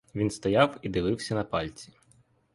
Він 0.15 0.29
стояв 0.29 0.77
і 0.81 0.89
дивився 0.89 1.35
на 1.35 1.43
пальці. 1.43 1.93